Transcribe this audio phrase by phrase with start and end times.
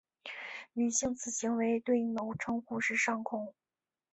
[0.73, 3.53] 女性此行为对应的称呼是上空。